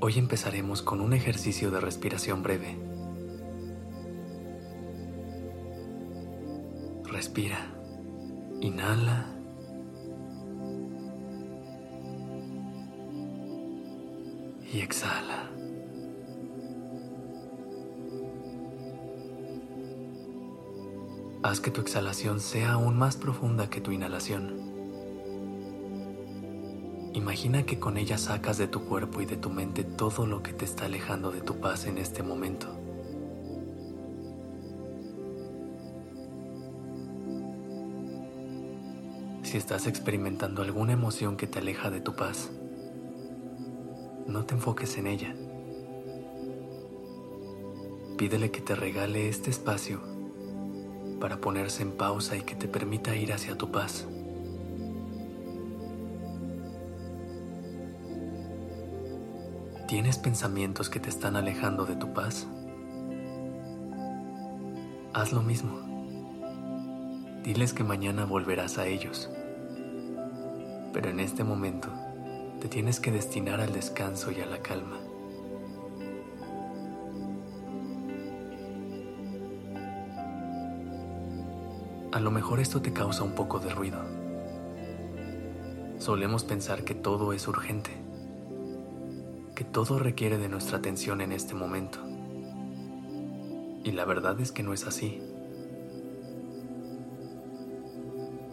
Hoy 0.00 0.16
empezaremos 0.16 0.80
con 0.80 1.00
un 1.00 1.12
ejercicio 1.12 1.72
de 1.72 1.80
respiración 1.80 2.44
breve. 2.44 2.78
Respira. 7.04 7.66
Inhala. 8.60 9.26
Y 14.72 14.80
exhala. 14.80 15.50
Haz 21.42 21.60
que 21.60 21.72
tu 21.72 21.80
exhalación 21.80 22.38
sea 22.38 22.74
aún 22.74 22.96
más 22.96 23.16
profunda 23.16 23.68
que 23.68 23.80
tu 23.80 23.90
inhalación. 23.90 24.77
Imagina 27.14 27.64
que 27.64 27.78
con 27.78 27.96
ella 27.96 28.18
sacas 28.18 28.58
de 28.58 28.68
tu 28.68 28.84
cuerpo 28.84 29.20
y 29.20 29.26
de 29.26 29.36
tu 29.36 29.50
mente 29.50 29.84
todo 29.84 30.26
lo 30.26 30.42
que 30.42 30.52
te 30.52 30.64
está 30.64 30.84
alejando 30.84 31.30
de 31.30 31.40
tu 31.40 31.60
paz 31.60 31.86
en 31.86 31.98
este 31.98 32.22
momento. 32.22 32.68
Si 39.42 39.56
estás 39.56 39.86
experimentando 39.86 40.60
alguna 40.60 40.92
emoción 40.92 41.38
que 41.38 41.46
te 41.46 41.58
aleja 41.58 41.90
de 41.90 42.02
tu 42.02 42.14
paz, 42.14 42.50
no 44.26 44.44
te 44.44 44.54
enfoques 44.54 44.98
en 44.98 45.06
ella. 45.06 45.34
Pídele 48.18 48.50
que 48.50 48.60
te 48.60 48.74
regale 48.74 49.30
este 49.30 49.48
espacio 49.48 50.02
para 51.18 51.40
ponerse 51.40 51.82
en 51.82 51.92
pausa 51.92 52.36
y 52.36 52.42
que 52.42 52.56
te 52.56 52.68
permita 52.68 53.16
ir 53.16 53.32
hacia 53.32 53.56
tu 53.56 53.72
paz. 53.72 54.06
¿Tienes 59.88 60.18
pensamientos 60.18 60.90
que 60.90 61.00
te 61.00 61.08
están 61.08 61.34
alejando 61.34 61.86
de 61.86 61.96
tu 61.96 62.12
paz? 62.12 62.46
Haz 65.14 65.32
lo 65.32 65.40
mismo. 65.40 65.80
Diles 67.42 67.72
que 67.72 67.84
mañana 67.84 68.26
volverás 68.26 68.76
a 68.76 68.86
ellos. 68.86 69.30
Pero 70.92 71.08
en 71.08 71.20
este 71.20 71.42
momento 71.42 71.88
te 72.60 72.68
tienes 72.68 73.00
que 73.00 73.10
destinar 73.10 73.62
al 73.62 73.72
descanso 73.72 74.30
y 74.30 74.42
a 74.42 74.46
la 74.46 74.58
calma. 74.58 74.98
A 82.12 82.20
lo 82.20 82.30
mejor 82.30 82.60
esto 82.60 82.82
te 82.82 82.92
causa 82.92 83.24
un 83.24 83.32
poco 83.32 83.58
de 83.58 83.70
ruido. 83.70 84.02
Solemos 85.96 86.44
pensar 86.44 86.84
que 86.84 86.94
todo 86.94 87.32
es 87.32 87.48
urgente, 87.48 88.07
que 89.58 89.64
todo 89.64 89.98
requiere 89.98 90.38
de 90.38 90.48
nuestra 90.48 90.78
atención 90.78 91.20
en 91.20 91.32
este 91.32 91.52
momento. 91.52 91.98
Y 93.82 93.90
la 93.90 94.04
verdad 94.04 94.40
es 94.40 94.52
que 94.52 94.62
no 94.62 94.72
es 94.72 94.86
así. 94.86 95.20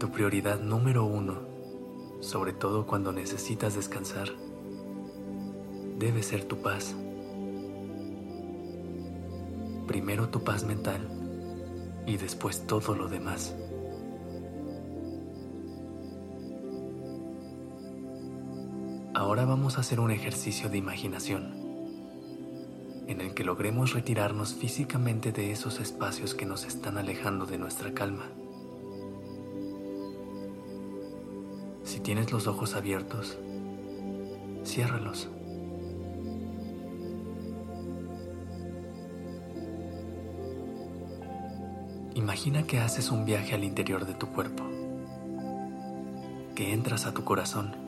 Tu 0.00 0.10
prioridad 0.10 0.60
número 0.60 1.04
uno, 1.04 1.42
sobre 2.20 2.54
todo 2.54 2.86
cuando 2.86 3.12
necesitas 3.12 3.74
descansar, 3.74 4.30
debe 5.98 6.22
ser 6.22 6.44
tu 6.44 6.62
paz. 6.62 6.96
Primero 9.86 10.30
tu 10.30 10.42
paz 10.42 10.64
mental 10.64 11.06
y 12.06 12.16
después 12.16 12.66
todo 12.66 12.94
lo 12.94 13.08
demás. 13.08 13.54
Ahora 19.14 19.44
vamos 19.44 19.78
a 19.78 19.82
hacer 19.82 20.00
un 20.00 20.10
ejercicio 20.10 20.68
de 20.68 20.78
imaginación 20.78 21.54
en 23.06 23.20
el 23.20 23.32
que 23.32 23.44
logremos 23.44 23.92
retirarnos 23.92 24.54
físicamente 24.54 25.30
de 25.30 25.52
esos 25.52 25.78
espacios 25.78 26.34
que 26.34 26.46
nos 26.46 26.64
están 26.64 26.98
alejando 26.98 27.46
de 27.46 27.56
nuestra 27.56 27.94
calma. 27.94 28.24
Si 31.84 32.00
tienes 32.00 32.32
los 32.32 32.48
ojos 32.48 32.74
abiertos, 32.74 33.38
ciérralos. 34.64 35.28
Imagina 42.14 42.64
que 42.64 42.80
haces 42.80 43.12
un 43.12 43.24
viaje 43.24 43.54
al 43.54 43.62
interior 43.62 44.06
de 44.06 44.14
tu 44.14 44.26
cuerpo, 44.26 44.64
que 46.56 46.72
entras 46.72 47.06
a 47.06 47.14
tu 47.14 47.22
corazón. 47.22 47.83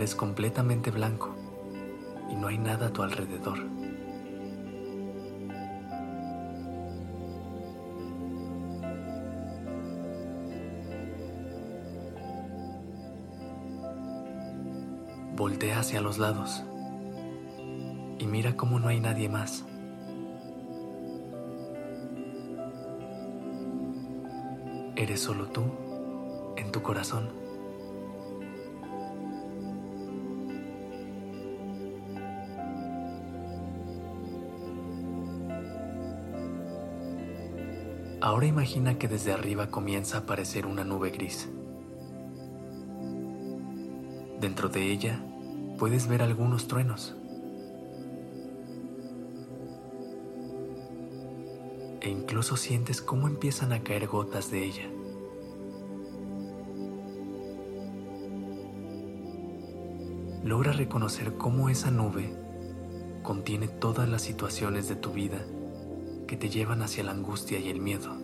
Es 0.00 0.14
completamente 0.14 0.90
blanco 0.90 1.34
y 2.30 2.34
no 2.34 2.46
hay 2.46 2.56
nada 2.56 2.86
a 2.86 2.92
tu 2.92 3.02
alrededor. 3.02 3.58
Voltea 15.36 15.80
hacia 15.80 16.00
los 16.00 16.18
lados 16.18 16.62
y 18.18 18.26
mira 18.26 18.56
cómo 18.56 18.78
no 18.78 18.88
hay 18.88 19.00
nadie 19.00 19.28
más. 19.28 19.64
Eres 24.96 25.20
solo 25.20 25.48
tú 25.48 25.64
en 26.56 26.70
tu 26.70 26.80
corazón. 26.82 27.41
Ahora 38.22 38.46
imagina 38.46 38.98
que 38.98 39.08
desde 39.08 39.32
arriba 39.32 39.66
comienza 39.66 40.16
a 40.16 40.20
aparecer 40.20 40.64
una 40.64 40.84
nube 40.84 41.10
gris. 41.10 41.50
Dentro 44.40 44.68
de 44.68 44.92
ella 44.92 45.20
puedes 45.76 46.06
ver 46.06 46.22
algunos 46.22 46.68
truenos. 46.68 47.16
E 52.00 52.10
incluso 52.10 52.56
sientes 52.56 53.02
cómo 53.02 53.26
empiezan 53.26 53.72
a 53.72 53.82
caer 53.82 54.06
gotas 54.06 54.52
de 54.52 54.66
ella. 54.66 54.88
Logra 60.44 60.70
reconocer 60.70 61.36
cómo 61.36 61.68
esa 61.70 61.90
nube 61.90 62.32
contiene 63.24 63.66
todas 63.66 64.08
las 64.08 64.22
situaciones 64.22 64.88
de 64.88 64.94
tu 64.94 65.10
vida 65.10 65.44
que 66.32 66.38
te 66.38 66.48
llevan 66.48 66.80
hacia 66.80 67.04
la 67.04 67.12
angustia 67.12 67.58
y 67.58 67.68
el 67.68 67.78
miedo. 67.78 68.16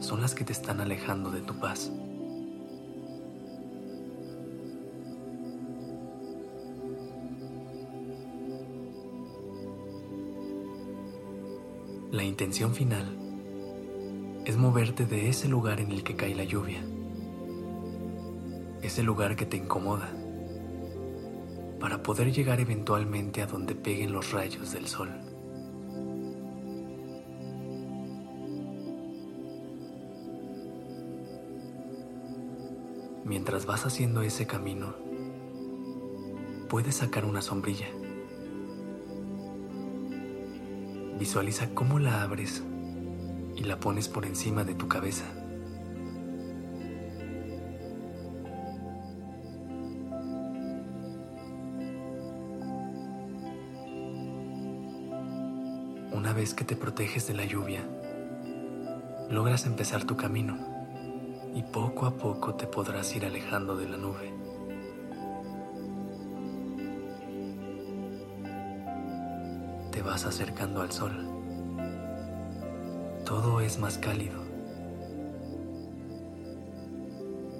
Son 0.00 0.20
las 0.20 0.34
que 0.34 0.42
te 0.42 0.52
están 0.52 0.80
alejando 0.80 1.30
de 1.30 1.40
tu 1.40 1.54
paz. 1.60 1.92
La 12.10 12.24
intención 12.24 12.74
final 12.74 13.16
es 14.44 14.56
moverte 14.56 15.06
de 15.06 15.28
ese 15.28 15.46
lugar 15.46 15.78
en 15.78 15.92
el 15.92 16.02
que 16.02 16.16
cae 16.16 16.34
la 16.34 16.42
lluvia, 16.42 16.84
ese 18.82 19.04
lugar 19.04 19.36
que 19.36 19.46
te 19.46 19.58
incomoda, 19.58 20.10
para 21.78 22.02
poder 22.02 22.32
llegar 22.32 22.58
eventualmente 22.58 23.42
a 23.42 23.46
donde 23.46 23.76
peguen 23.76 24.12
los 24.12 24.32
rayos 24.32 24.72
del 24.72 24.88
sol. 24.88 25.33
Mientras 33.24 33.66
vas 33.66 33.86
haciendo 33.86 34.22
ese 34.22 34.46
camino, 34.46 34.94
puedes 36.68 36.96
sacar 36.96 37.24
una 37.24 37.40
sombrilla 37.40 37.88
Visualiza 41.18 41.70
cómo 41.74 42.00
la 42.00 42.22
abres 42.22 42.62
y 43.54 43.62
la 43.62 43.78
pones 43.78 44.08
por 44.08 44.26
encima 44.26 44.64
de 44.64 44.74
tu 44.74 44.88
cabeza. 44.88 45.24
Una 56.12 56.32
vez 56.32 56.52
que 56.52 56.64
te 56.64 56.74
proteges 56.74 57.28
de 57.28 57.34
la 57.34 57.44
lluvia, 57.44 57.88
logras 59.30 59.66
empezar 59.66 60.04
tu 60.04 60.16
camino 60.16 60.73
y 61.54 61.62
poco 61.62 62.06
a 62.06 62.10
poco 62.10 62.54
te 62.54 62.66
podrás 62.66 63.14
ir 63.14 63.24
alejando 63.24 63.76
de 63.76 63.88
la 63.88 63.96
nube. 63.96 64.32
Te 69.92 70.02
vas 70.02 70.24
acercando 70.24 70.82
al 70.82 70.90
sol. 70.90 71.12
Todo 73.24 73.60
es 73.60 73.78
más 73.78 73.98
cálido. 73.98 74.42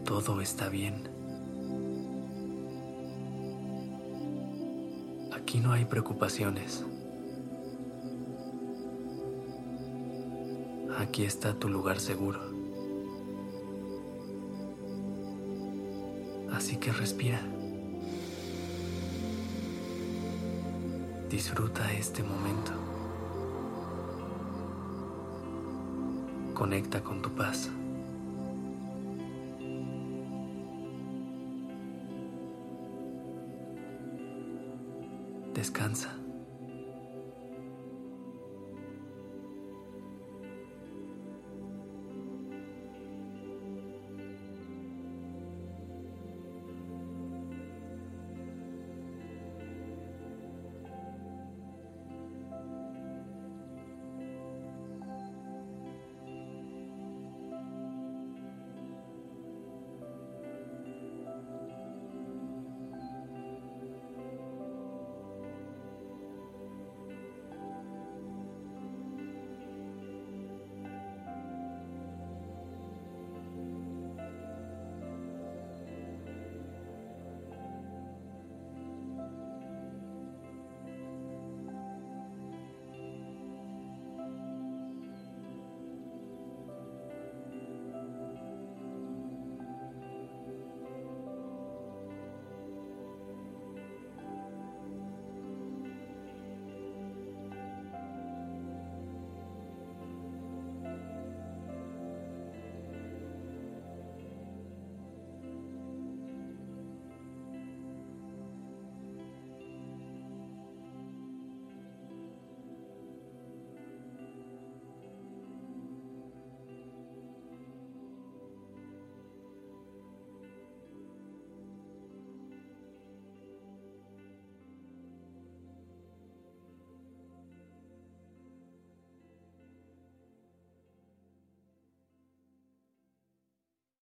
Todo 0.04 0.40
está 0.40 0.68
bien. 0.68 1.08
Aquí 5.32 5.60
no 5.60 5.72
hay 5.72 5.84
preocupaciones. 5.84 6.84
Aquí 10.98 11.24
está 11.24 11.54
tu 11.54 11.68
lugar 11.68 12.00
seguro. 12.00 12.53
Así 16.74 16.80
que 16.80 16.90
respira. 16.92 17.40
Disfruta 21.30 21.92
este 21.92 22.24
momento. 22.24 22.72
Conecta 26.52 27.00
con 27.00 27.22
tu 27.22 27.30
paz. 27.30 27.70
Descansa. 35.54 36.23